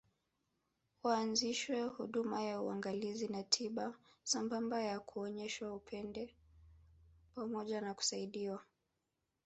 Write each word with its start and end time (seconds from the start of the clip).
Waanzishiwe 1.03 1.83
huduma 1.87 2.43
ya 2.43 2.61
uangalizi 2.61 3.27
na 3.27 3.43
tiba 3.43 3.93
sambamba 4.23 4.83
na 4.83 4.99
kuonyeshwa 4.99 5.73
upendo 5.75 6.27
pamoja 7.35 7.81
na 7.81 7.93
kusaidiwa 7.93 8.61